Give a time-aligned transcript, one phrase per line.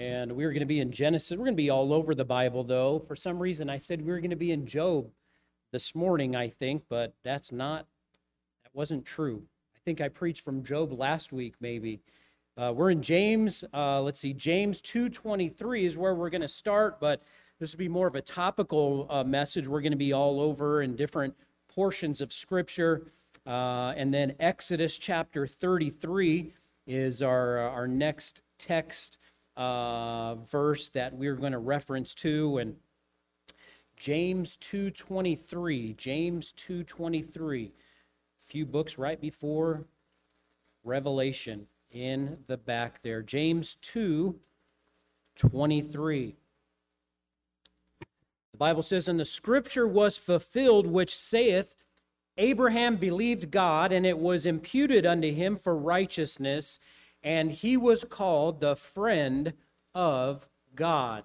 [0.00, 1.32] And we were going to be in Genesis.
[1.32, 3.00] We're going to be all over the Bible, though.
[3.00, 5.10] For some reason, I said we were going to be in Job
[5.72, 7.86] this morning, I think, but that's not,
[8.64, 9.42] that wasn't true.
[9.76, 12.00] I think I preached from Job last week, maybe.
[12.56, 13.62] Uh, we're in James.
[13.74, 17.22] Uh, let's see, James 2.23 is where we're going to start, but
[17.58, 19.68] this will be more of a topical uh, message.
[19.68, 21.34] We're going to be all over in different
[21.68, 23.02] portions of Scripture.
[23.46, 26.54] Uh, and then Exodus chapter 33
[26.86, 29.18] is our, uh, our next text
[29.60, 32.56] uh, verse that we're going to reference to.
[32.56, 32.76] And
[33.94, 37.70] James 2.23, James 2.23, a
[38.42, 39.84] few books right before
[40.82, 43.20] Revelation in the back there.
[43.20, 46.34] James 2.23.
[48.52, 51.76] The Bible says, And the scripture was fulfilled, which saith,
[52.38, 56.80] Abraham believed God, and it was imputed unto him for righteousness,
[57.22, 59.52] and he was called the friend
[59.94, 61.24] of God.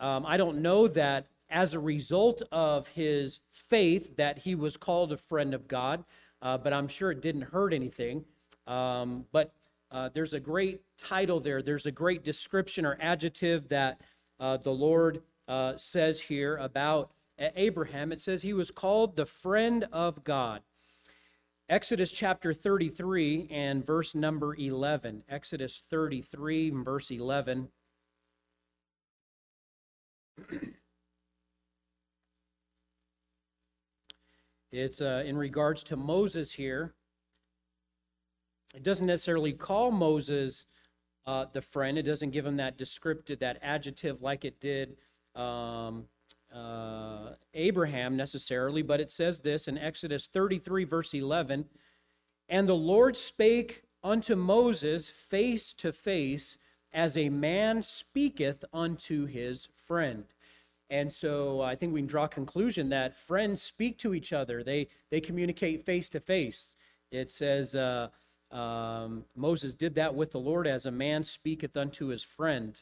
[0.00, 5.12] Um, I don't know that as a result of his faith that he was called
[5.12, 6.04] a friend of God,
[6.42, 8.24] uh, but I'm sure it didn't hurt anything.
[8.66, 9.54] Um, but
[9.90, 11.62] uh, there's a great title there.
[11.62, 14.00] There's a great description or adjective that
[14.40, 18.10] uh, the Lord uh, says here about Abraham.
[18.10, 20.62] It says he was called the friend of God.
[21.66, 25.22] Exodus chapter 33 and verse number 11.
[25.30, 27.68] Exodus 33 and verse 11.
[34.72, 36.92] it's uh, in regards to Moses here.
[38.74, 40.66] It doesn't necessarily call Moses
[41.24, 41.96] uh, the friend.
[41.96, 44.98] It doesn't give him that descriptive, that adjective like it did
[45.34, 46.08] um,
[46.54, 51.66] uh, Abraham necessarily, but it says this in Exodus 33, verse 11
[52.48, 56.58] And the Lord spake unto Moses face to face,
[56.92, 60.24] as a man speaketh unto his friend.
[60.88, 64.62] And so I think we can draw a conclusion that friends speak to each other.
[64.62, 66.76] They they communicate face to face.
[67.10, 68.08] It says uh,
[68.50, 72.80] um, Moses did that with the Lord as a man speaketh unto his friend.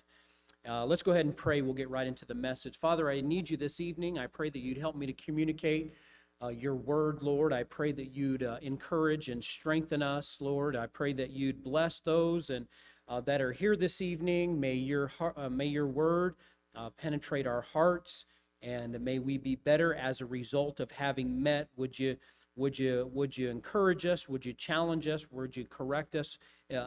[0.69, 1.61] Uh, let's go ahead and pray.
[1.61, 2.77] We'll get right into the message.
[2.77, 4.19] Father, I need you this evening.
[4.19, 5.93] I pray that you'd help me to communicate
[6.41, 7.53] uh, your word, Lord.
[7.53, 10.77] I pray that you'd uh, encourage and strengthen us, Lord.
[10.77, 12.67] I pray that you'd bless those and
[13.09, 14.61] uh, that are here this evening.
[14.61, 16.37] May your heart, uh, may your word
[16.77, 18.25] uh, penetrate our hearts,
[18.63, 21.69] and may we be better as a result of having met.
[21.77, 22.17] Would you?
[22.55, 24.29] Would you would you encourage us?
[24.29, 25.27] Would you challenge us?
[25.31, 26.37] Would you correct us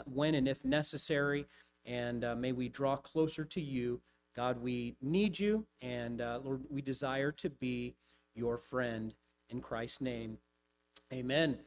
[0.06, 1.47] when and if necessary?
[1.85, 4.01] And uh, may we draw closer to you.
[4.35, 7.96] God, we need you, and uh, Lord, we desire to be
[8.34, 9.13] your friend
[9.50, 10.38] in Christ's name.
[11.13, 11.59] Amen.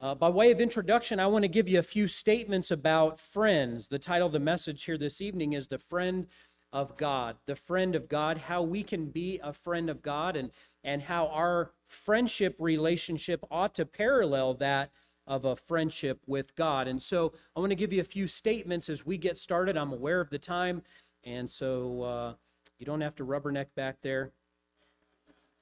[0.00, 3.88] Uh, by way of introduction, I want to give you a few statements about friends.
[3.88, 6.26] The title of the message here this evening is The Friend
[6.72, 7.36] of God.
[7.46, 10.50] The Friend of God, how we can be a friend of God, and,
[10.82, 14.90] and how our friendship relationship ought to parallel that
[15.26, 16.88] of a friendship with God.
[16.88, 19.76] And so I want to give you a few statements as we get started.
[19.76, 20.82] I'm aware of the time,
[21.24, 22.34] and so uh,
[22.78, 24.32] you don't have to rubberneck back there.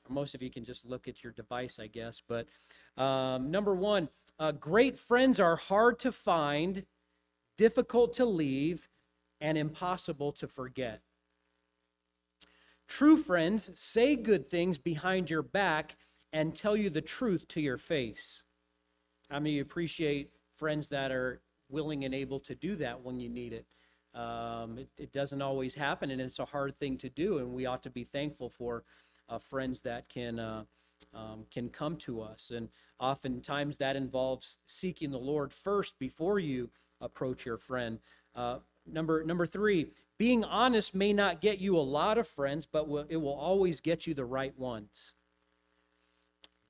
[0.08, 2.22] Most of you can just look at your device, I guess.
[2.26, 2.48] But
[2.96, 6.84] um, number one, uh, great friends are hard to find,
[7.56, 8.88] difficult to leave,
[9.40, 11.02] and impossible to forget.
[12.88, 15.96] True friends say good things behind your back
[16.32, 18.42] and tell you the truth to your face.
[19.30, 23.52] How many appreciate friends that are willing and able to do that when you need
[23.52, 23.66] it?
[24.18, 27.64] Um, it, it, doesn't always happen, and it's a hard thing to do, and we
[27.64, 28.82] ought to be thankful for
[29.28, 30.64] uh, friends that can uh,
[31.14, 32.50] um, can come to us.
[32.54, 36.70] And oftentimes that involves seeking the Lord first before you
[37.00, 38.00] approach your friend.
[38.34, 42.88] Uh, number number three, being honest may not get you a lot of friends, but
[43.08, 45.14] it will always get you the right ones.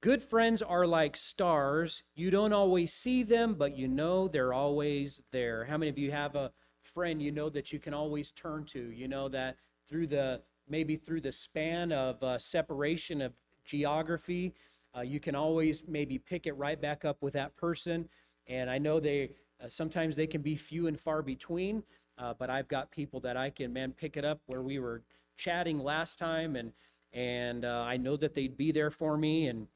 [0.02, 2.04] Good friends are like stars.
[2.14, 5.66] You don't always see them, but you know they're always there.
[5.66, 8.80] How many of you have a friend you know that you can always turn to?
[8.92, 13.34] You know that through the maybe through the span of uh, separation of
[13.66, 14.54] geography,
[14.96, 18.08] uh, you can always maybe pick it right back up with that person.
[18.46, 19.32] And I know they
[19.62, 21.82] uh, sometimes they can be few and far between,
[22.16, 25.02] uh, but I've got people that I can man pick it up where we were
[25.36, 26.72] chatting last time, and
[27.12, 29.66] and uh, I know that they'd be there for me and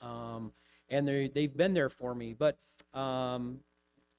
[0.00, 0.52] um,
[0.88, 2.34] and they they've been there for me.
[2.34, 2.58] But
[2.94, 3.60] um,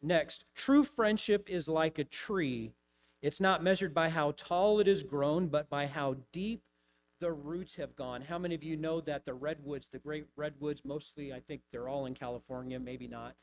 [0.01, 2.71] next, true friendship is like a tree.
[3.21, 6.63] It's not measured by how tall it is grown, but by how deep
[7.19, 8.21] the roots have gone.
[8.21, 11.87] How many of you know that the redwoods, the great redwoods, mostly I think they're
[11.87, 13.35] all in California, maybe not,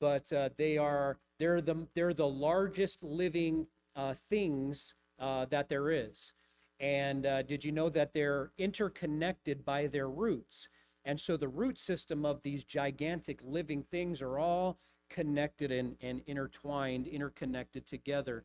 [0.00, 3.66] but uh, they are they're the they're the largest living
[3.96, 6.34] uh, things uh, that there is.
[6.78, 10.68] And uh, did you know that they're interconnected by their roots?
[11.04, 14.78] And so the root system of these gigantic living things are all
[15.10, 18.44] connected and, and intertwined, interconnected together.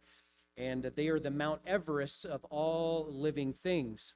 [0.58, 4.16] And they are the Mount Everest of all living things.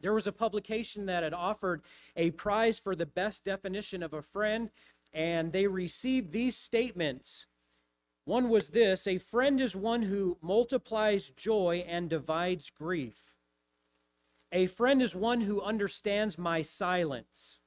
[0.00, 1.82] There was a publication that had offered
[2.16, 4.70] a prize for the best definition of a friend,
[5.12, 7.46] and they received these statements.
[8.24, 13.37] One was this A friend is one who multiplies joy and divides grief.
[14.52, 17.60] A friend is one who understands my silence.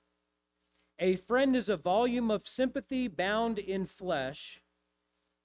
[0.98, 4.62] A friend is a volume of sympathy bound in flesh.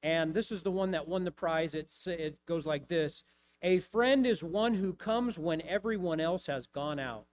[0.03, 1.75] And this is the one that won the prize.
[1.75, 3.25] It, it goes like this
[3.63, 7.27] A friend is one who comes when everyone else has gone out.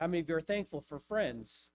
[0.00, 1.68] How many of you are thankful for friends?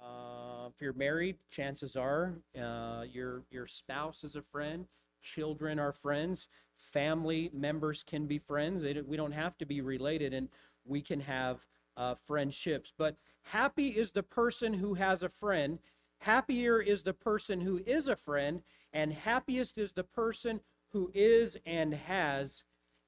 [0.00, 4.86] Uh, if you're married, chances are uh, your, your spouse is a friend,
[5.20, 6.48] children are friends
[6.80, 8.82] family members can be friends.
[8.82, 10.48] We don't have to be related, and
[10.84, 12.92] we can have uh, friendships.
[12.96, 15.78] But happy is the person who has a friend.
[16.20, 18.62] Happier is the person who is a friend,
[18.92, 20.60] and happiest is the person
[20.92, 22.64] who is and has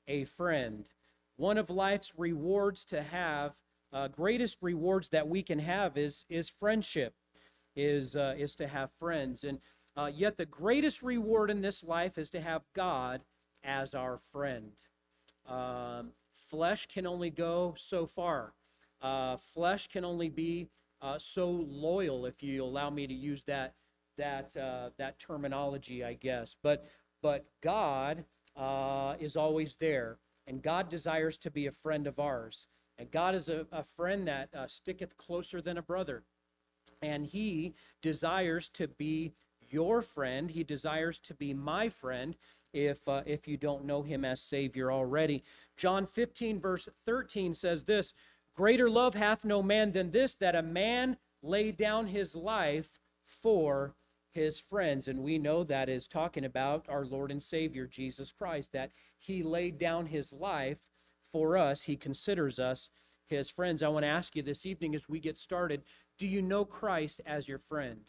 [0.07, 0.89] a friend.
[1.37, 3.57] One of life's rewards to have,
[3.93, 7.15] uh, greatest rewards that we can have, is is friendship,
[7.75, 9.59] is uh, is to have friends, and
[9.97, 13.23] uh, yet the greatest reward in this life is to have God
[13.63, 14.73] as our friend.
[15.47, 16.13] Um,
[16.51, 18.55] flesh can only go so far.
[19.01, 20.69] Uh, flesh can only be
[21.01, 23.75] uh, so loyal, if you allow me to use that
[24.19, 26.57] that uh, that terminology, I guess.
[26.63, 26.87] But
[27.23, 28.25] but God
[28.57, 32.69] uh, is always there, and God desires to be a friend of ours.
[32.99, 36.23] And God is a, a friend that uh, sticketh closer than a brother,
[37.01, 39.33] and He desires to be
[39.73, 40.51] your friend.
[40.51, 42.37] He desires to be my friend
[42.73, 45.43] if, uh, if you don't know him as Savior already.
[45.77, 48.15] John 15, verse 13 says this
[48.55, 53.95] Greater love hath no man than this, that a man lay down his life for
[54.31, 55.09] his friends.
[55.09, 59.43] And we know that is talking about our Lord and Savior, Jesus Christ, that he
[59.43, 60.91] laid down his life
[61.31, 61.83] for us.
[61.83, 62.91] He considers us
[63.27, 63.83] his friends.
[63.83, 65.83] I want to ask you this evening as we get started
[66.19, 68.03] do you know Christ as your friend?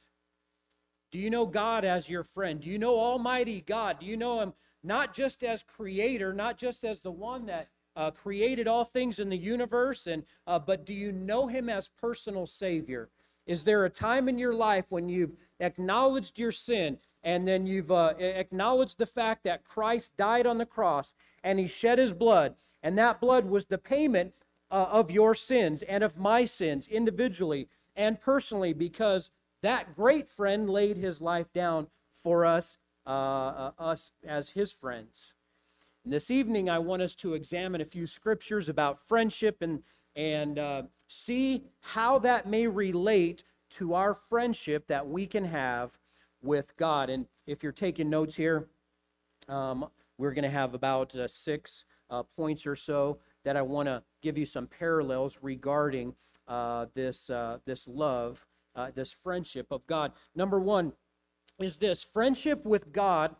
[1.13, 2.59] Do you know God as your friend?
[2.59, 3.99] Do you know Almighty God?
[3.99, 8.09] Do you know Him not just as creator, not just as the one that uh,
[8.09, 12.47] created all things in the universe, and uh, but do you know Him as personal
[12.47, 13.09] Savior?
[13.45, 17.91] Is there a time in your life when you've acknowledged your sin and then you've
[17.91, 21.13] uh, acknowledged the fact that Christ died on the cross
[21.43, 24.33] and He shed His blood, and that blood was the payment
[24.71, 29.29] uh, of your sins and of my sins individually and personally because
[29.63, 31.87] that great friend laid his life down
[32.21, 32.77] for us,
[33.07, 35.33] uh, uh, us as his friends.
[36.03, 39.81] And this evening, I want us to examine a few scriptures about friendship and,
[40.15, 45.97] and uh, see how that may relate to our friendship that we can have
[46.41, 47.09] with God.
[47.09, 48.67] And if you're taking notes here,
[49.47, 49.87] um,
[50.17, 54.03] we're going to have about uh, six uh, points or so that I want to
[54.21, 56.15] give you some parallels regarding
[56.49, 58.45] uh, this, uh, this love
[58.75, 60.11] uh, this friendship of God.
[60.35, 60.93] Number one
[61.59, 63.35] is this friendship with God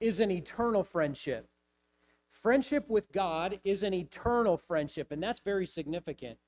[0.00, 1.48] is an eternal friendship.
[2.30, 6.38] Friendship with God is an eternal friendship, and that's very significant.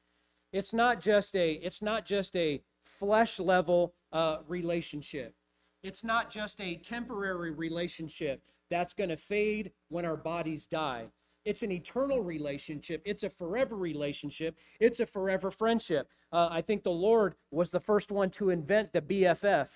[0.53, 5.35] It's not just a it's not just a flesh level uh, relationship.
[5.83, 11.07] It's not just a temporary relationship that's going to fade when our bodies die.
[11.45, 13.03] It's an eternal relationship.
[13.05, 14.57] It's a forever relationship.
[14.79, 16.09] It's a forever friendship.
[16.33, 19.69] Uh, I think the Lord was the first one to invent the BFF.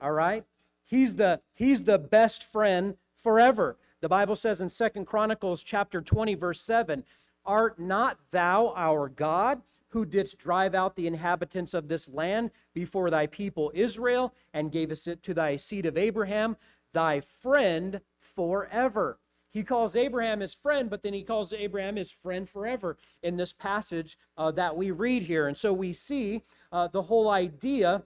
[0.00, 0.44] All right?
[0.84, 3.76] He's the he's the best friend forever.
[4.00, 7.04] The Bible says in Second Chronicles chapter 20 verse 7,
[7.44, 13.10] "Art not thou our God, who didst drive out the inhabitants of this land before
[13.10, 16.56] thy people Israel and gavest it to thy seed of Abraham,
[16.92, 19.18] thy friend forever?"
[19.56, 23.54] He calls Abraham his friend, but then he calls Abraham his friend forever in this
[23.54, 25.48] passage uh, that we read here.
[25.48, 28.02] And so we see uh, the whole idea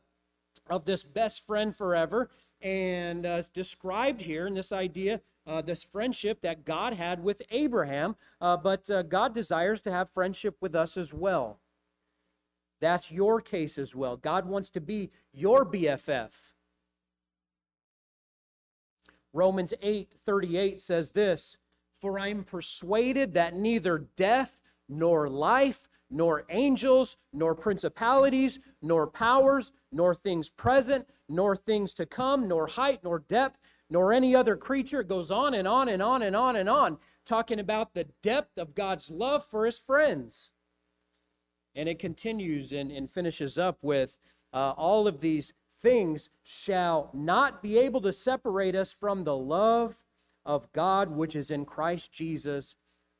[0.69, 2.31] of this best friend forever
[2.63, 8.15] and uh, described here in this idea, uh, this friendship that God had with Abraham,
[8.41, 11.59] uh, but uh, God desires to have friendship with us as well.
[12.81, 14.17] That's your case as well.
[14.17, 16.53] God wants to be your BFF.
[19.33, 21.59] Romans 8 38 says this
[22.01, 29.73] For I am persuaded that neither death, nor life, nor angels, nor principalities, nor powers,
[29.93, 35.01] nor things present, nor things to come, nor height, nor depth, nor any other creature.
[35.01, 38.59] It goes on and on and on and on and on, talking about the depth
[38.59, 40.53] of God's love for his friends.
[41.75, 44.19] And it continues and, and finishes up with
[44.53, 50.05] uh, all of these things shall not be able to separate us from the love
[50.45, 52.75] of God which is in Christ Jesus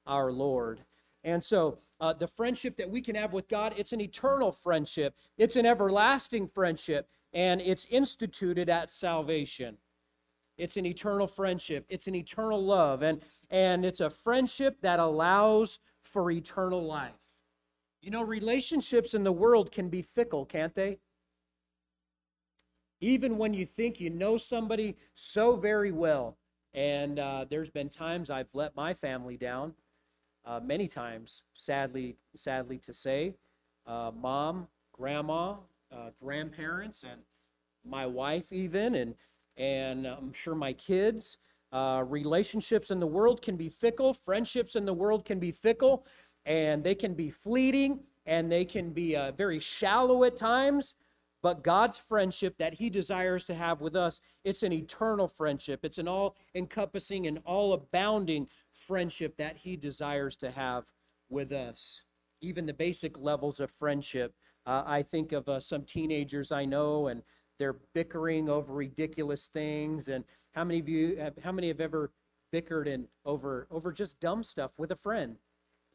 [0.07, 0.85] our Lord.
[1.23, 5.15] And so, uh, the friendship that we can have with God, it's an eternal friendship,
[5.37, 9.77] it's an everlasting friendship, and it's instituted at salvation.
[10.57, 15.79] It's an eternal friendship, it's an eternal love, and, and it's a friendship that allows
[16.03, 17.13] for eternal life.
[18.01, 20.99] You know, relationships in the world can be fickle, can't they?
[23.01, 26.37] Even when you think you know somebody so very well,
[26.75, 29.75] and uh, there's been times I've let my family down,
[30.45, 33.35] uh, many times, sadly, sadly to say.
[33.87, 35.55] Uh, mom, grandma,
[35.93, 37.21] uh, grandparents, and
[37.85, 39.15] my wife even, and
[39.57, 41.39] and I'm sure my kids.
[41.73, 44.13] Uh, relationships in the world can be fickle.
[44.13, 46.05] Friendships in the world can be fickle,
[46.45, 50.97] and they can be fleeting, and they can be uh, very shallow at times.
[51.43, 55.81] But God's friendship that He desires to have with us, it's an eternal friendship.
[55.85, 60.93] It's an all encompassing and all abounding friendship that He desires to have
[61.29, 62.03] with us.
[62.43, 64.35] Even the basic levels of friendship.
[64.67, 67.23] Uh, I think of uh, some teenagers I know, and
[67.59, 70.09] they're bickering over ridiculous things.
[70.09, 72.13] And how many of you, have, how many have ever
[72.53, 75.37] bickered and over over just dumb stuff with a friend?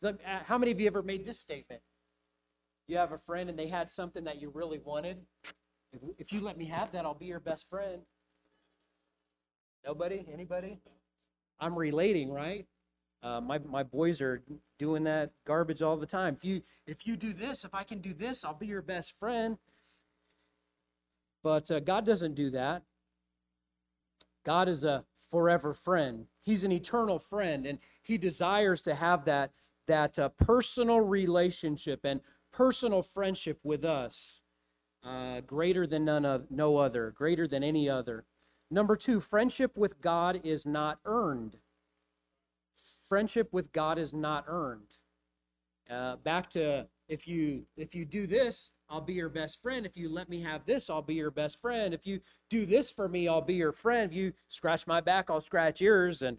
[0.04, 0.14] Uh,
[0.46, 1.82] how many of you ever made this statement?
[2.88, 5.18] You have a friend and they had something that you really wanted,
[5.92, 8.02] if, if you let me have that, I'll be your best friend.
[9.86, 10.26] Nobody?
[10.32, 10.80] Anybody?
[11.60, 12.66] I'm relating, right?
[13.24, 14.44] Uh, my, my boys are
[14.78, 16.36] doing that garbage all the time.
[16.36, 19.18] If you if you do this, if I can do this, I'll be your best
[19.18, 19.58] friend.
[21.42, 22.84] But uh, God doesn't do that.
[24.44, 26.28] God is a forever friend.
[26.44, 29.52] He's an eternal friend, and He desires to have that
[29.88, 32.02] that uh, personal relationship.
[32.04, 32.22] And
[32.56, 34.42] personal friendship with us,
[35.04, 38.26] uh, greater than none of, no other, greater than any other.
[38.72, 41.58] Number two, friendship with God is not earned.
[43.08, 44.98] Friendship with God is not earned.
[45.90, 49.86] Uh, back to if you if you do this, I'll be your best friend.
[49.86, 51.94] If you let me have this, I'll be your best friend.
[51.94, 52.20] If you
[52.50, 54.12] do this for me, I'll be your friend.
[54.12, 56.38] If you scratch my back, I'll scratch yours, and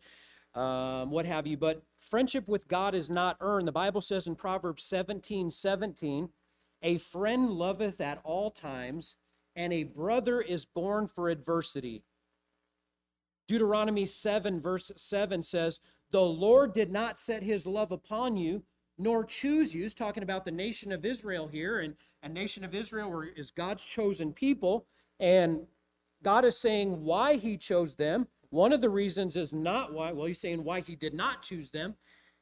[0.54, 1.56] um, what have you.
[1.56, 3.66] But Friendship with God is not earned.
[3.66, 6.28] The Bible says in Proverbs 17 17,
[6.82, 9.16] a friend loveth at all times,
[9.56, 12.04] and a brother is born for adversity.
[13.48, 15.80] Deuteronomy 7, verse 7 says,
[16.12, 18.62] The Lord did not set his love upon you,
[18.96, 19.82] nor choose you.
[19.82, 23.84] He's talking about the nation of Israel here, and a nation of Israel is God's
[23.84, 24.86] chosen people.
[25.18, 25.66] And
[26.22, 30.26] God is saying why he chose them one of the reasons is not why, well,
[30.26, 31.95] he's saying why he did not choose them.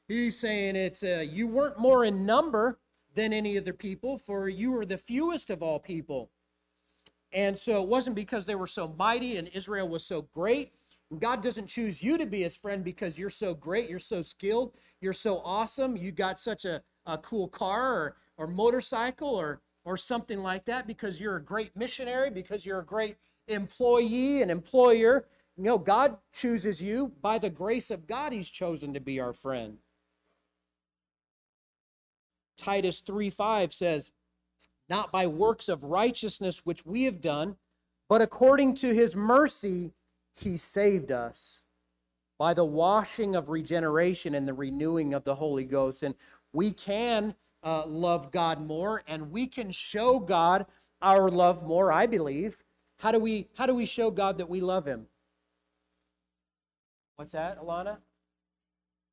[0.09, 2.79] He's saying it's uh, you weren't more in number
[3.15, 6.31] than any other people, for you were the fewest of all people.
[7.33, 10.73] And so it wasn't because they were so mighty and Israel was so great.
[11.19, 14.75] God doesn't choose you to be his friend because you're so great, you're so skilled,
[15.01, 19.97] you're so awesome, you got such a, a cool car or, or motorcycle or, or
[19.97, 23.17] something like that because you're a great missionary, because you're a great
[23.49, 25.27] employee and employer.
[25.57, 27.13] Know, God chooses you.
[27.21, 29.79] By the grace of God, He's chosen to be our friend.
[32.57, 34.11] Titus 3 5 says,
[34.89, 37.57] Not by works of righteousness which we have done,
[38.09, 39.93] but according to His mercy,
[40.35, 41.65] He saved us
[42.39, 46.03] by the washing of regeneration and the renewing of the Holy Ghost.
[46.03, 46.15] And
[46.53, 50.67] we can uh, love God more and we can show God
[51.01, 52.63] our love more, I believe.
[52.99, 55.07] How do we how do we show God that we love him?
[57.17, 57.99] What's that, Alana?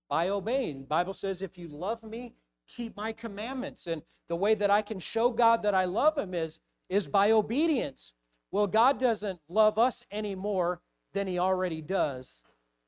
[0.10, 0.84] By obeying.
[0.86, 2.34] Bible says, if you love me,
[2.68, 3.88] keep my commandments.
[3.88, 7.32] And the way that I can show God that I love him is, is by
[7.32, 8.14] obedience.
[8.52, 10.82] Well, God doesn't love us any more
[11.14, 12.44] than he already does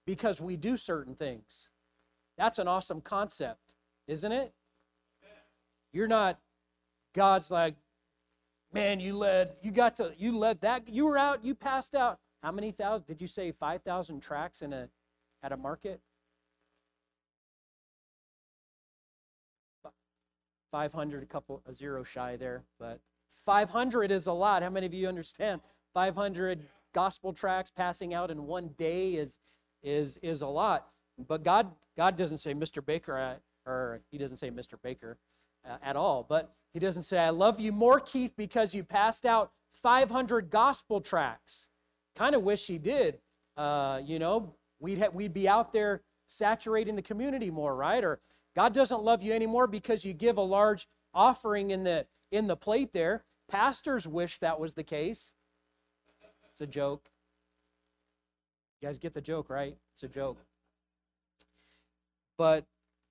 [0.05, 1.69] because we do certain things.
[2.37, 3.59] That's an awesome concept,
[4.07, 4.53] isn't it?
[5.93, 6.39] You're not,
[7.13, 7.75] God's like,
[8.73, 12.19] man, you led, you got to, you led that, you were out, you passed out.
[12.41, 14.89] How many thousand, did you say 5,000 tracts in a
[15.43, 15.99] at a market?
[20.71, 22.99] 500, a couple, a zero shy there, but
[23.45, 24.63] 500 is a lot.
[24.63, 25.61] How many of you understand?
[25.93, 26.63] 500
[26.95, 29.37] gospel tracts passing out in one day is
[29.83, 30.87] is is a lot.
[31.27, 32.83] But God God doesn't say Mr.
[32.83, 34.81] Baker, uh, or He doesn't say Mr.
[34.81, 35.17] Baker
[35.69, 36.25] uh, at all.
[36.27, 39.51] But He doesn't say I love you more, Keith, because you passed out
[39.83, 41.67] 500 gospel tracts.
[42.15, 43.19] Kind of wish He did
[43.57, 48.03] uh, you know, we'd, ha- we'd be out there saturating the community more, right?
[48.03, 48.19] Or
[48.55, 52.57] God doesn't love you anymore because you give a large offering in the in the
[52.57, 53.23] plate there.
[53.49, 55.35] Pastors wish that was the case.
[56.51, 57.09] It's a joke.
[58.81, 59.77] You guys get the joke, right?
[59.93, 60.43] It's a joke.
[62.37, 62.65] But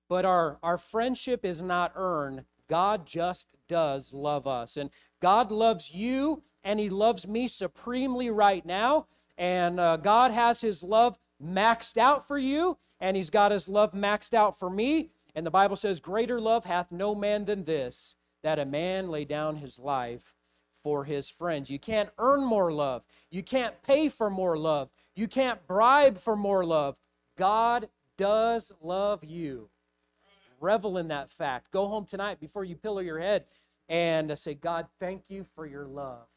[0.09, 2.45] but our our friendship is not earned.
[2.69, 4.77] God just does love us.
[4.77, 4.89] And
[5.21, 9.07] God loves you and he loves me supremely right now.
[9.37, 13.91] And uh, God has his love maxed out for you, and he's got his love
[13.93, 15.11] maxed out for me.
[15.35, 19.25] And the Bible says, Greater love hath no man than this, that a man lay
[19.25, 20.35] down his life
[20.83, 21.69] for his friends.
[21.69, 23.03] You can't earn more love.
[23.31, 24.89] You can't pay for more love.
[25.15, 26.95] You can't bribe for more love.
[27.37, 29.69] God does love you.
[30.59, 31.71] Revel in that fact.
[31.71, 33.45] Go home tonight before you pillow your head
[33.89, 36.27] and say, God, thank you for your love.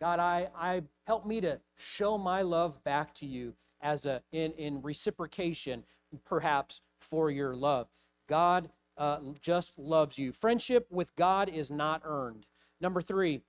[0.00, 4.52] God, I, I help me to show my love back to you as a in,
[4.52, 5.84] in reciprocation,
[6.24, 7.88] perhaps for your love.
[8.28, 10.32] God uh, just loves you.
[10.32, 12.46] Friendship with God is not earned.
[12.80, 13.42] Number three,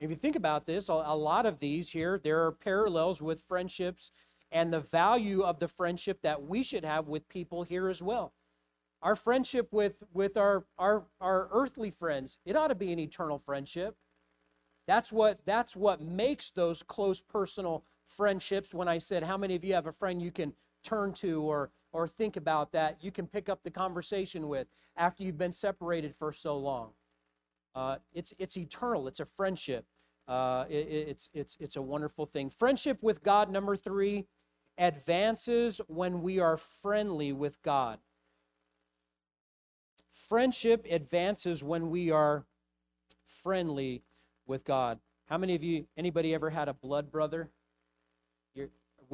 [0.00, 4.10] if you think about this, a, lot of these here, there are parallels with friendships
[4.50, 8.32] and the value of the friendship that we should have with people here as well.
[9.02, 13.38] Our friendship with, with our, our, our earthly friends, it ought to be an eternal
[13.38, 13.96] friendship.
[14.86, 17.84] That's what, that's what makes those close personal
[18.16, 18.74] friendships.
[18.74, 20.52] When I said, How many of you have a friend you can
[20.82, 24.66] turn to or, or think about that you can pick up the conversation with
[24.96, 26.90] after you've been separated for so long?
[27.74, 29.84] Uh, it's, it's eternal, it's a friendship.
[30.26, 32.48] Uh, it, it's, it's, it's a wonderful thing.
[32.48, 34.26] Friendship with God, number three,
[34.78, 37.98] advances when we are friendly with God.
[40.14, 42.46] Friendship advances when we are
[43.26, 44.02] friendly
[44.46, 45.00] with God.
[45.26, 47.50] How many of you, anybody ever had a blood brother?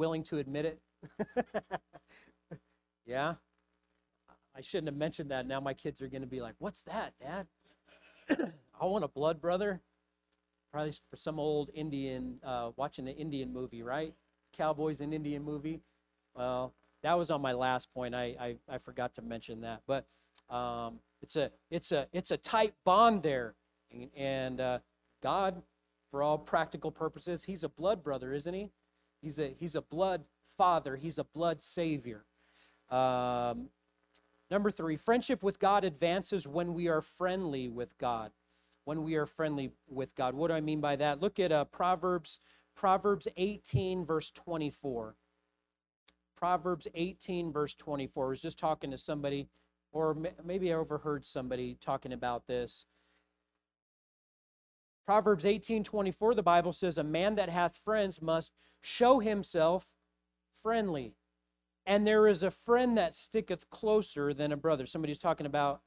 [0.01, 0.79] Willing to admit it?
[3.05, 3.35] yeah?
[4.55, 5.45] I shouldn't have mentioned that.
[5.45, 7.45] Now my kids are going to be like, What's that, Dad?
[8.81, 9.79] I want a blood brother.
[10.71, 14.15] Probably for some old Indian, uh, watching an Indian movie, right?
[14.57, 15.81] Cowboys and Indian movie.
[16.33, 18.15] Well, that was on my last point.
[18.15, 19.83] I, I, I forgot to mention that.
[19.85, 20.07] But
[20.49, 23.53] um, it's, a, it's, a, it's a tight bond there.
[23.91, 24.79] And, and uh,
[25.21, 25.61] God,
[26.09, 28.71] for all practical purposes, he's a blood brother, isn't he?
[29.21, 30.23] He's a, he's a blood
[30.57, 32.25] father, he's a blood savior.
[32.89, 33.69] Um,
[34.49, 38.31] number three, friendship with God advances when we are friendly with God.
[38.83, 40.33] When we are friendly with God.
[40.33, 41.21] What do I mean by that?
[41.21, 42.39] Look at uh, Proverbs,
[42.75, 45.15] Proverbs 18, verse 24.
[46.35, 48.25] Proverbs 18, verse 24.
[48.25, 49.47] I was just talking to somebody,
[49.91, 52.87] or maybe I overheard somebody talking about this.
[55.05, 59.87] Proverbs 18 24, the Bible says, A man that hath friends must show himself
[60.61, 61.15] friendly.
[61.85, 64.85] And there is a friend that sticketh closer than a brother.
[64.85, 65.81] Somebody's talking about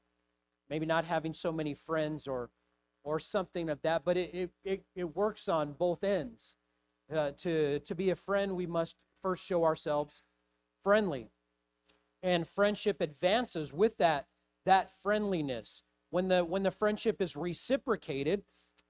[0.69, 2.49] maybe not having so many friends or
[3.05, 6.55] or something of that, but it, it, it works on both ends.
[7.13, 10.23] Uh, to, to be a friend, we must first show ourselves
[10.83, 11.29] friendly.
[12.23, 14.25] And friendship advances with that,
[14.65, 15.83] that friendliness.
[16.09, 18.41] When the, when the friendship is reciprocated,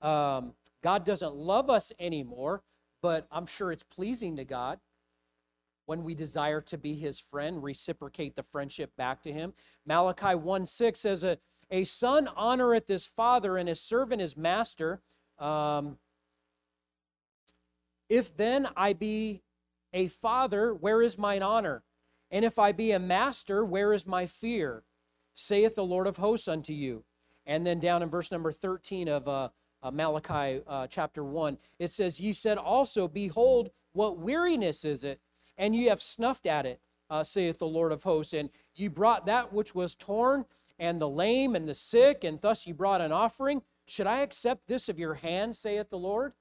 [0.05, 2.61] um, God doesn't love us anymore,
[3.01, 4.79] but I'm sure it's pleasing to God
[5.87, 9.53] when we desire to be his friend, reciprocate the friendship back to him.
[9.85, 11.37] Malachi 1 6 says, A,
[11.71, 15.01] a son honoreth his father, and his servant his master.
[15.39, 15.97] Um,
[18.09, 19.41] if then I be
[19.93, 21.83] a father, where is mine honor?
[22.29, 24.83] And if I be a master, where is my fear?
[25.33, 27.05] Saith the Lord of hosts unto you.
[27.45, 29.49] And then down in verse number 13 of uh,
[29.83, 31.57] uh, Malachi uh, chapter 1.
[31.79, 35.19] It says, Ye said also, Behold, what weariness is it,
[35.57, 38.33] and ye have snuffed at it, uh, saith the Lord of hosts.
[38.33, 40.45] And ye brought that which was torn,
[40.79, 43.61] and the lame, and the sick, and thus ye brought an offering.
[43.85, 46.33] Should I accept this of your hand, saith the Lord?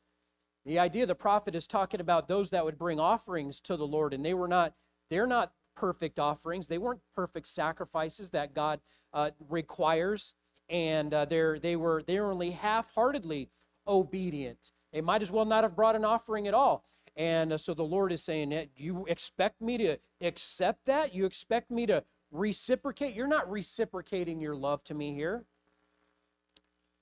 [0.64, 4.14] The idea the prophet is talking about those that would bring offerings to the Lord,
[4.14, 4.74] and they were not,
[5.10, 6.68] they're not perfect offerings.
[6.68, 8.80] They weren't perfect sacrifices that God
[9.12, 10.34] uh, requires
[10.68, 13.50] and uh, they're, they were they were only half-heartedly
[13.86, 14.72] obedient.
[14.92, 16.84] They might as well not have brought an offering at all.
[17.16, 21.14] And uh, so the Lord is saying, "You expect me to accept that?
[21.14, 23.14] You expect me to reciprocate?
[23.14, 25.44] You're not reciprocating your love to me here."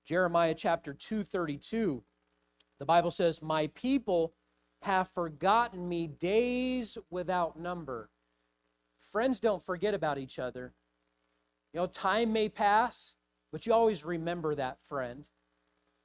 [0.04, 2.02] Jeremiah chapter 232.
[2.78, 4.34] The Bible says, "My people
[4.82, 8.10] have forgotten me days without number."
[9.00, 10.74] Friends don't forget about each other.
[11.72, 13.16] You know, time may pass,
[13.52, 15.24] but you always remember that friend.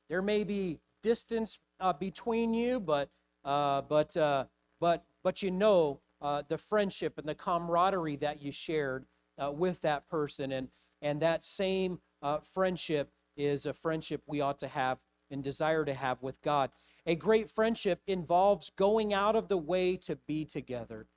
[0.09, 3.09] There may be distance uh, between you, but
[3.45, 4.45] uh, but uh,
[4.79, 9.05] but but you know uh, the friendship and the camaraderie that you shared
[9.41, 10.67] uh, with that person, and
[11.01, 14.97] and that same uh, friendship is a friendship we ought to have
[15.29, 16.71] and desire to have with God.
[17.05, 21.07] A great friendship involves going out of the way to be together.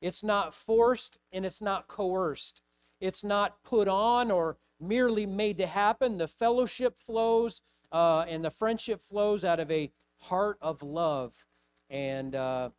[0.00, 2.62] It's not forced and it's not coerced.
[3.00, 6.18] It's not put on or merely made to happen.
[6.18, 7.62] The fellowship flows
[7.92, 11.44] uh, and the friendship flows out of a heart of love
[11.88, 12.70] and uh,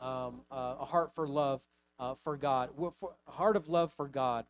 [0.00, 1.62] um, uh, a heart for love
[1.98, 4.46] uh, for God, a heart of love for God.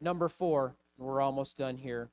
[0.00, 2.10] Number four, we're almost done here.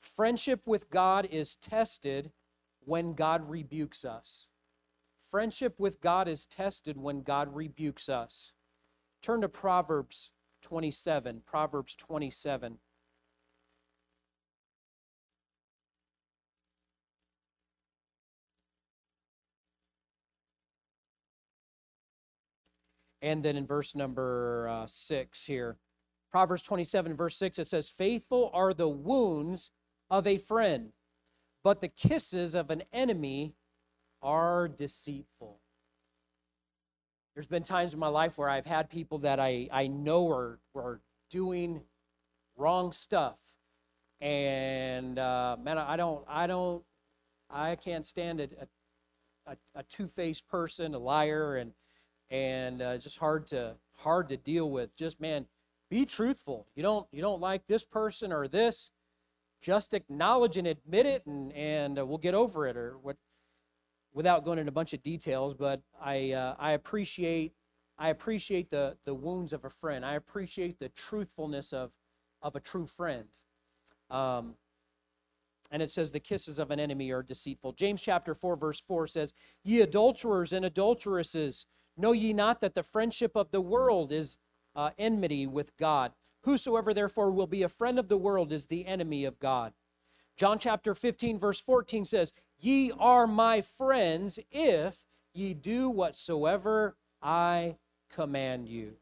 [0.00, 2.32] Friendship with God is tested
[2.80, 4.48] when God rebukes us.
[5.28, 8.52] Friendship with God is tested when God rebukes us.
[9.22, 11.42] Turn to Proverbs 27.
[11.44, 12.78] Proverbs 27.
[23.22, 25.76] And then in verse number uh, 6 here,
[26.32, 29.70] Proverbs 27, verse 6, it says, Faithful are the wounds
[30.10, 30.92] of a friend,
[31.62, 33.54] but the kisses of an enemy
[34.22, 35.61] are deceitful.
[37.34, 40.58] There's been times in my life where I've had people that I, I know are,
[40.74, 41.82] are doing
[42.56, 43.38] wrong stuff.
[44.20, 46.84] And uh, man, I don't, I don't,
[47.50, 48.48] I can't stand a,
[49.46, 51.72] a, a two-faced person, a liar, and
[52.30, 54.96] and uh, just hard to hard to deal with.
[54.96, 55.46] Just man,
[55.90, 56.66] be truthful.
[56.74, 58.90] You don't you don't like this person or this,
[59.60, 62.76] just acknowledge and admit it, and and uh, we'll get over it.
[62.76, 63.16] Or what,
[64.12, 67.54] without going into a bunch of details, but I uh, I appreciate
[67.98, 70.04] I appreciate the the wounds of a friend.
[70.04, 71.92] I appreciate the truthfulness of
[72.42, 73.24] of a true friend.
[74.10, 74.54] Um,
[75.70, 77.72] and it says the kisses of an enemy are deceitful.
[77.72, 79.32] James chapter 4 verse 4 says,
[79.64, 84.38] "Ye adulterers and adulteresses, know ye not that the friendship of the world is
[84.74, 86.12] uh, enmity with God.
[86.42, 89.72] Whosoever therefore will be a friend of the world is the enemy of God.
[90.36, 97.78] John chapter 15, verse 14 says, Ye are my friends if ye do whatsoever I
[98.08, 98.98] command you.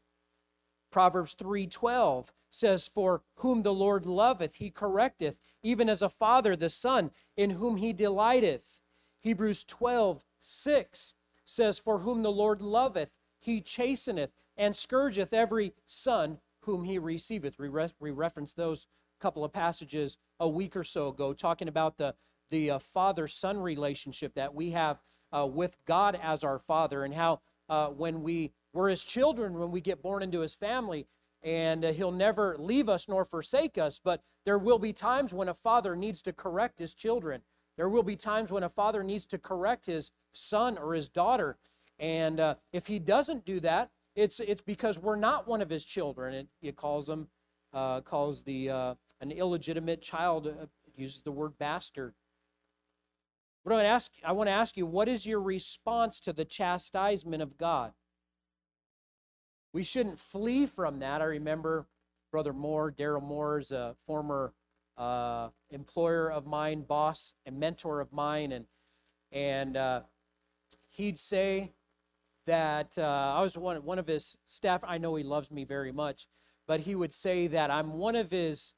[0.89, 6.71] Proverbs 3:12 says, For whom the Lord loveth, he correcteth, even as a father the
[6.71, 8.81] son, in whom he delighteth.
[9.19, 11.13] Hebrews 12, 6
[11.45, 17.59] says, For whom the Lord loveth, he chasteneth and scourgeth every son whom he receiveth.
[17.59, 18.87] We, re- we referenced those
[19.19, 22.15] couple of passages a week or so ago, talking about the,
[22.51, 24.99] the uh, father son relationship that we have
[25.31, 29.71] uh, with God as our father, and how uh, when we were his children, when
[29.71, 31.07] we get born into his family,
[31.41, 35.49] and uh, he'll never leave us nor forsake us, but there will be times when
[35.49, 37.41] a father needs to correct his children.
[37.77, 41.57] There will be times when a father needs to correct his son or his daughter.
[41.97, 45.85] And uh, if he doesn't do that, it's it's because we're not one of his
[45.85, 46.33] children.
[46.33, 47.27] It, it calls them
[47.73, 48.67] uh, calls the
[49.21, 50.51] an illegitimate child
[50.95, 52.13] uses the word bastard.
[53.63, 56.33] What I want to ask I want to ask you, what is your response to
[56.33, 57.93] the chastisement of God?
[59.73, 61.21] We shouldn't flee from that.
[61.21, 61.87] I remember
[62.31, 64.53] Brother Moore, Daryl Moore is a former
[64.97, 68.65] uh, employer of mine, boss, and mentor of mine, and
[69.31, 70.01] and uh,
[70.89, 71.71] he'd say
[72.47, 74.81] that uh, I was one, one of his staff.
[74.83, 76.27] I know he loves me very much,
[76.67, 78.73] but he would say that I'm one of his,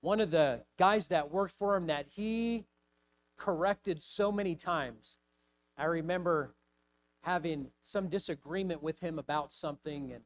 [0.00, 2.64] one of the guys that worked for him that he
[3.36, 5.18] corrected so many times.
[5.76, 6.54] I remember
[7.22, 10.24] having some disagreement with him about something and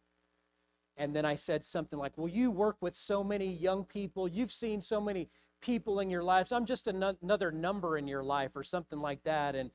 [0.98, 4.26] and then I said something like, Well, you work with so many young people.
[4.26, 5.28] You've seen so many
[5.60, 6.52] people in your lives.
[6.52, 9.54] I'm just another number in your life, or something like that.
[9.54, 9.70] And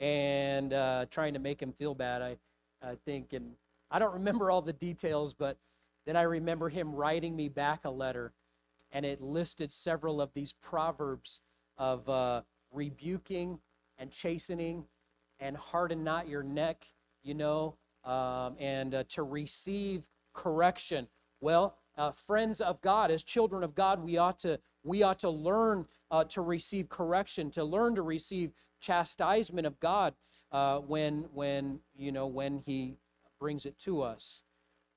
[0.00, 2.20] and uh, trying to make him feel bad.
[2.22, 2.36] I,
[2.82, 3.52] I think, and
[3.90, 5.56] I don't remember all the details, but
[6.04, 8.32] then I remember him writing me back a letter,
[8.90, 11.40] and it listed several of these proverbs
[11.78, 12.42] of uh,
[12.74, 13.58] rebuking
[13.98, 14.84] and chastening,
[15.40, 16.84] and harden not your neck,
[17.22, 21.08] you know, um, and uh, to receive correction.
[21.40, 25.30] Well, uh, friends of God, as children of God, we ought to we ought to
[25.30, 30.14] learn uh, to receive correction, to learn to receive chastisement of God
[30.52, 32.96] uh, when, when, you know, when He
[33.40, 34.42] brings it to us.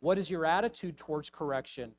[0.01, 1.93] What is your attitude towards correction?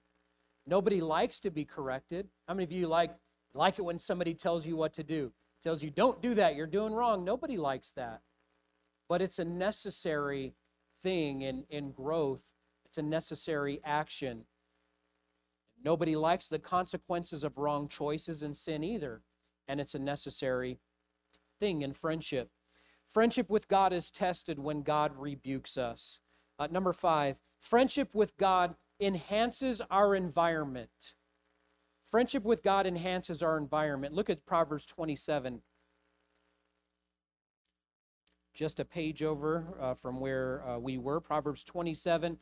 [0.66, 2.28] Nobody likes to be corrected.
[2.46, 3.14] How many of you like,
[3.54, 5.32] like it when somebody tells you what to do?
[5.68, 7.26] Tells you, don't do that, you're doing wrong.
[7.26, 8.22] Nobody likes that.
[9.06, 10.54] But it's a necessary
[11.02, 12.40] thing in, in growth,
[12.86, 14.44] it's a necessary action.
[15.84, 19.20] Nobody likes the consequences of wrong choices and sin either.
[19.68, 20.78] And it's a necessary
[21.60, 22.48] thing in friendship.
[23.06, 26.20] Friendship with God is tested when God rebukes us.
[26.58, 31.12] Uh, number five, friendship with God enhances our environment.
[32.10, 34.14] Friendship with God enhances our environment.
[34.14, 35.60] Look at Proverbs 27.
[38.54, 42.38] Just a page over uh, from where uh, we were, Proverbs 27.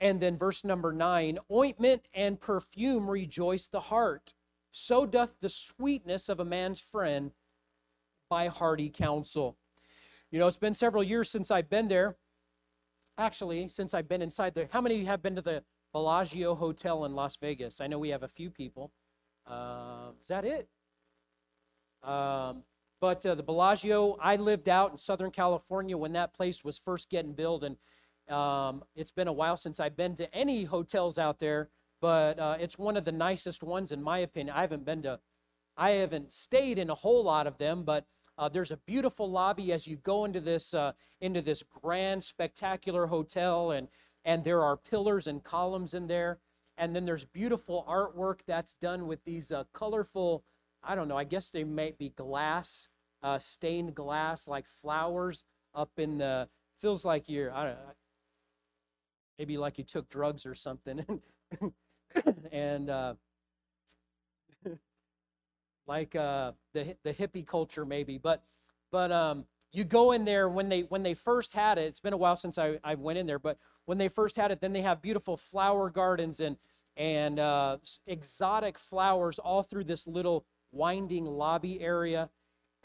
[0.00, 4.34] And then verse number 9 Ointment and perfume rejoice the heart.
[4.72, 7.32] So doth the sweetness of a man's friend
[8.28, 9.56] by hearty counsel.
[10.30, 12.16] You know, it's been several years since I've been there.
[13.18, 14.68] Actually, since I've been inside there.
[14.72, 17.80] How many have been to the Bellagio Hotel in Las Vegas.
[17.80, 18.92] I know we have a few people.
[19.46, 20.68] Uh, is that it?
[22.02, 22.62] Um,
[23.00, 27.10] but uh, the Bellagio, I lived out in Southern California when that place was first
[27.10, 27.76] getting built, and
[28.34, 31.70] um, it's been a while since I've been to any hotels out there.
[32.00, 34.56] But uh, it's one of the nicest ones, in my opinion.
[34.56, 35.20] I haven't been to,
[35.76, 38.06] I haven't stayed in a whole lot of them, but
[38.38, 43.06] uh, there's a beautiful lobby as you go into this uh, into this grand, spectacular
[43.06, 43.88] hotel, and
[44.24, 46.38] and there are pillars and columns in there.
[46.76, 50.44] And then there's beautiful artwork that's done with these uh, colorful,
[50.82, 52.88] I don't know, I guess they might be glass,
[53.22, 56.48] uh, stained glass, like flowers up in the,
[56.80, 57.92] feels like you're, I don't know,
[59.38, 61.04] maybe like you took drugs or something.
[62.52, 63.14] and uh,
[65.86, 68.16] like uh, the, the hippie culture maybe.
[68.16, 68.42] But,
[68.90, 72.12] but um, you go in there when they when they first had it it's been
[72.12, 73.58] a while since i, I went in there but
[73.90, 76.56] when they first had it then they have beautiful flower gardens and
[76.96, 77.76] and uh,
[78.06, 82.30] exotic flowers all through this little winding lobby area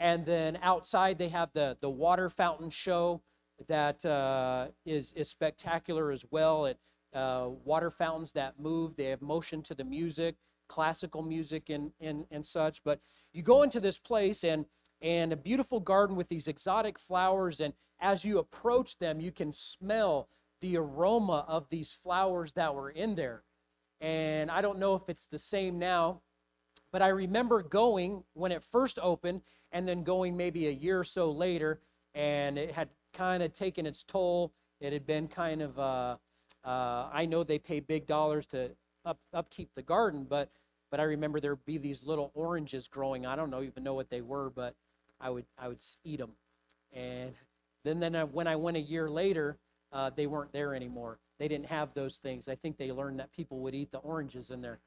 [0.00, 3.22] and then outside they have the the water fountain show
[3.68, 6.76] that uh, is is spectacular as well it
[7.14, 10.34] uh, water fountains that move they have motion to the music
[10.66, 12.98] classical music and, and and such but
[13.32, 14.66] you go into this place and
[15.00, 17.60] and a beautiful garden with these exotic flowers.
[17.60, 20.28] And as you approach them, you can smell
[20.60, 23.42] the aroma of these flowers that were in there.
[24.00, 26.20] And I don't know if it's the same now,
[26.92, 29.42] but I remember going when it first opened
[29.72, 31.80] and then going maybe a year or so later,
[32.14, 34.52] and it had kind of taken its toll.
[34.80, 36.16] It had been kind of, uh,
[36.64, 38.70] uh, I know they pay big dollars to
[39.04, 40.50] up, upkeep the garden, but
[40.90, 43.26] but I remember there'd be these little oranges growing.
[43.26, 44.74] I don't know even know what they were, but
[45.20, 46.32] I would I would eat them.
[46.92, 47.32] And
[47.84, 49.58] then then I, when I went a year later,
[49.92, 51.18] uh, they weren't there anymore.
[51.38, 52.48] They didn't have those things.
[52.48, 54.80] I think they learned that people would eat the oranges in there.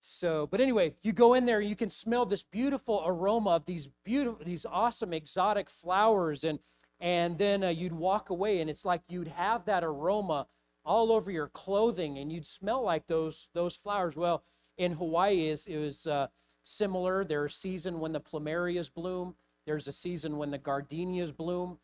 [0.00, 3.88] So, but anyway, you go in there, you can smell this beautiful aroma of these
[4.04, 6.58] beautiful, these awesome exotic flowers, and
[7.00, 10.46] and then uh, you'd walk away, and it's like you'd have that aroma
[10.84, 14.14] all over your clothing, and you'd smell like those those flowers.
[14.14, 14.44] Well,
[14.76, 16.26] in Hawaii, is it was uh,
[16.64, 17.24] similar.
[17.24, 19.34] There's a season when the plumerias bloom.
[19.66, 21.78] There's a season when the gardenias bloom.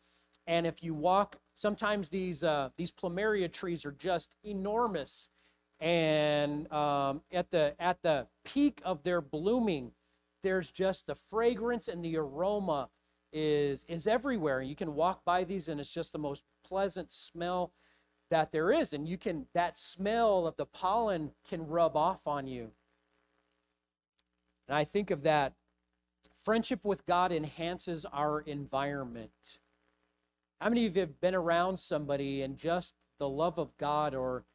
[0.51, 5.29] And if you walk, sometimes these uh, these plumeria trees are just enormous.
[5.79, 9.93] And um, at the at the peak of their blooming,
[10.43, 12.89] there's just the fragrance and the aroma
[13.31, 14.61] is is everywhere.
[14.61, 17.71] You can walk by these, and it's just the most pleasant smell
[18.29, 18.91] that there is.
[18.91, 22.71] And you can that smell of the pollen can rub off on you.
[24.67, 25.53] And I think of that
[26.35, 29.60] friendship with God enhances our environment.
[30.61, 34.45] How many of you have been around somebody and just the love of God or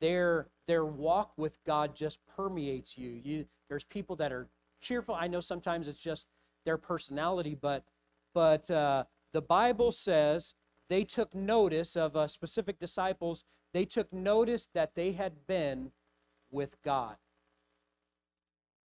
[0.00, 3.10] their their walk with God just permeates you?
[3.10, 4.48] You there's people that are
[4.80, 5.14] cheerful.
[5.14, 6.26] I know sometimes it's just
[6.64, 7.84] their personality, but
[8.32, 10.54] but uh, the Bible says
[10.88, 13.44] they took notice of uh, specific disciples.
[13.74, 15.92] They took notice that they had been
[16.50, 17.16] with God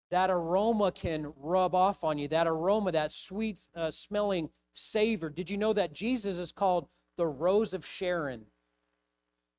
[0.09, 2.27] that aroma can rub off on you.
[2.27, 5.29] That aroma, that sweet uh, smelling savor.
[5.29, 8.45] Did you know that Jesus is called the Rose of Sharon?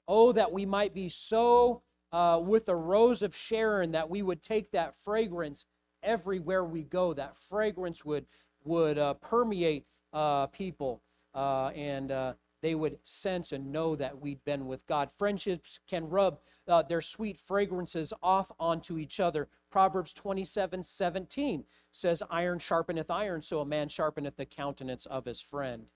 [0.09, 4.42] Oh, that we might be so uh, with the Rose of Sharon that we would
[4.42, 5.64] take that fragrance
[6.03, 7.14] everywhere we go.
[7.14, 8.27] That fragrance would
[8.64, 11.03] would uh, permeate uh, people,
[11.35, 15.11] uh, and uh, they would sense and know that we'd been with God.
[15.11, 19.48] Friendships can rub uh, their sweet fragrances off onto each other.
[19.70, 25.40] Proverbs 27 17 says, Iron sharpeneth iron, so a man sharpeneth the countenance of his
[25.40, 25.90] friend.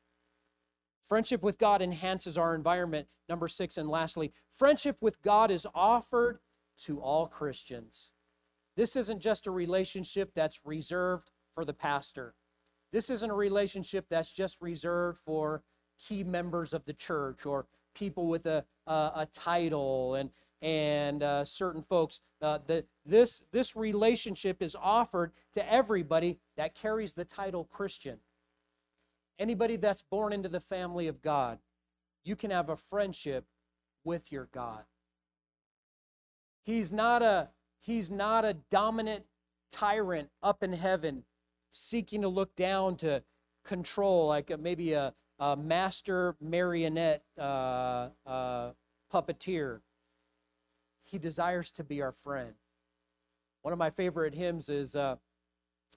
[1.06, 3.06] Friendship with God enhances our environment.
[3.28, 6.40] Number six, and lastly, friendship with God is offered
[6.80, 8.10] to all Christians.
[8.76, 12.34] This isn't just a relationship that's reserved for the pastor.
[12.92, 15.62] This isn't a relationship that's just reserved for
[15.98, 20.30] key members of the church or people with a, a, a title and,
[20.62, 22.20] and uh, certain folks.
[22.42, 28.18] Uh, the, this, this relationship is offered to everybody that carries the title Christian.
[29.38, 31.58] Anybody that's born into the family of God,
[32.24, 33.44] you can have a friendship
[34.04, 34.84] with your God.
[36.62, 39.24] He's not a he's not a dominant
[39.70, 41.22] tyrant up in heaven
[41.70, 43.22] seeking to look down to
[43.64, 48.70] control like maybe a, a master marionette uh, uh,
[49.12, 49.80] puppeteer.
[51.04, 52.54] He desires to be our friend.
[53.62, 55.16] One of my favorite hymns is uh,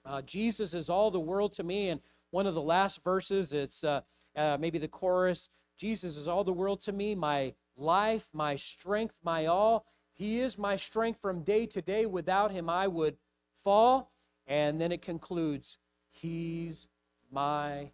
[0.04, 1.88] uh Jesus is all the world to me.
[1.88, 2.00] And
[2.30, 4.02] one of the last verses, it's uh,
[4.36, 5.50] uh, maybe the chorus
[5.80, 9.86] Jesus is all the world to me, my life, my strength, my all.
[10.12, 12.04] He is my strength from day to day.
[12.04, 13.16] Without him, I would
[13.64, 14.12] fall.
[14.46, 15.78] And then it concludes,
[16.10, 16.86] He's
[17.32, 17.92] my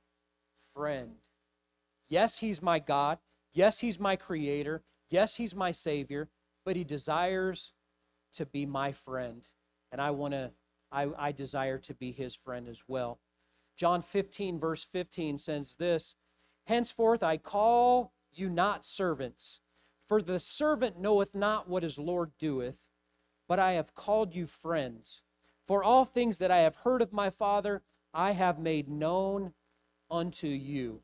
[0.75, 1.13] friend.
[2.09, 3.19] Yes, He's my God.
[3.53, 4.83] Yes, He's my creator.
[5.11, 6.29] Yes, He's my Savior.
[6.65, 7.73] But He desires
[8.35, 9.47] to be my friend.
[9.93, 10.53] And I want to,
[10.91, 13.21] I, I desire to be His friend as well.
[13.77, 16.15] John 15, verse 15 says this
[16.67, 19.61] Henceforth I call you not servants
[20.07, 22.87] for the servant knoweth not what his Lord doeth,
[23.49, 25.23] but I have called you friends.
[25.67, 27.83] For all things that I have heard of my Father,
[28.15, 29.53] I have made known
[30.09, 31.03] unto you.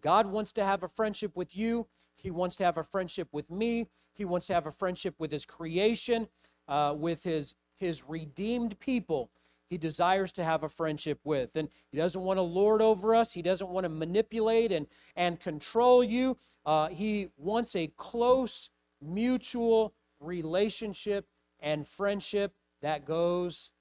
[0.00, 1.86] God wants to have a friendship with you.
[2.16, 3.88] He wants to have a friendship with me.
[4.14, 6.28] He wants to have a friendship with his creation,
[6.68, 9.30] uh, with his, his redeemed people
[9.72, 11.56] he desires to have a friendship with.
[11.56, 15.40] And he doesn't want to lord over us, he doesn't want to manipulate and, and
[15.40, 16.36] control you.
[16.66, 18.68] Uh, he wants a close,
[19.00, 21.26] mutual relationship
[21.58, 22.52] and friendship
[22.82, 23.72] that goes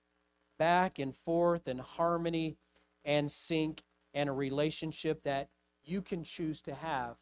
[0.58, 2.56] back and forth in harmony
[3.04, 5.50] and sync, and a relationship that
[5.84, 7.17] you can choose to have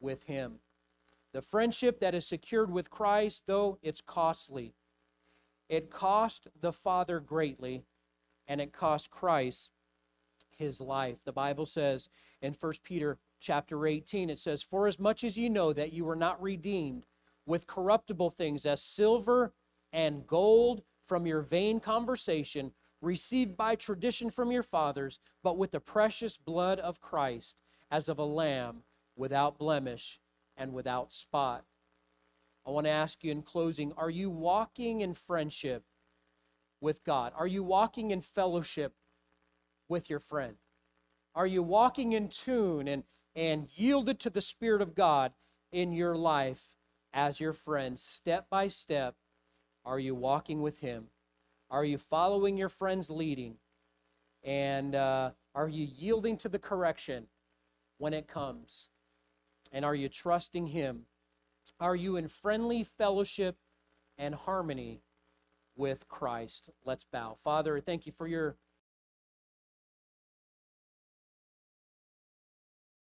[0.00, 0.60] with him.
[1.32, 4.74] The friendship that is secured with Christ, though it's costly,
[5.68, 7.84] it cost the Father greatly
[8.48, 9.70] and it cost Christ
[10.56, 11.18] his life.
[11.24, 12.08] The Bible says
[12.42, 16.04] in 1 Peter chapter 18, it says, For as much as you know that you
[16.04, 17.06] were not redeemed
[17.46, 19.52] with corruptible things as silver
[19.92, 25.80] and gold from your vain conversation, received by tradition from your fathers, but with the
[25.80, 27.56] precious blood of Christ,
[27.90, 28.82] as of a lamb
[29.16, 30.20] without blemish
[30.56, 31.64] and without spot.
[32.66, 35.84] I want to ask you in closing are you walking in friendship
[36.80, 37.32] with God?
[37.36, 38.94] Are you walking in fellowship
[39.88, 40.56] with your friend?
[41.34, 45.32] Are you walking in tune and, and yielded to the Spirit of God
[45.72, 46.74] in your life
[47.12, 49.16] as your friend, step by step?
[49.84, 51.06] Are you walking with Him?
[51.70, 53.56] Are you following your friend's leading?
[54.42, 57.26] And uh, are you yielding to the correction
[58.00, 58.88] when it comes?
[59.72, 61.02] And are you trusting Him?
[61.78, 63.56] Are you in friendly fellowship
[64.18, 65.02] and harmony
[65.80, 66.70] with Christ.
[66.84, 67.34] Let's bow.
[67.42, 68.56] Father, thank you for your